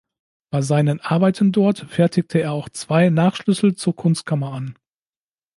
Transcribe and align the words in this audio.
Bei 0.49 0.63
seinen 0.63 0.99
Arbeiten 0.99 1.51
dort 1.51 1.81
fertigte 1.87 2.39
er 2.39 2.53
auch 2.53 2.69
zwei 2.69 3.11
Nachschlüssel 3.11 3.75
zur 3.75 3.95
Kunstkammer 3.95 4.51
an. 4.51 4.75